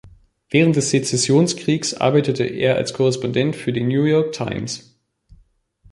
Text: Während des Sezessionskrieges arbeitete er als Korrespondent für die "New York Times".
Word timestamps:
Während 0.49 0.77
des 0.77 0.89
Sezessionskrieges 0.89 1.93
arbeitete 1.93 2.43
er 2.43 2.75
als 2.75 2.91
Korrespondent 2.95 3.55
für 3.55 3.71
die 3.71 3.83
"New 3.83 4.01
York 4.05 4.31
Times". 4.31 4.97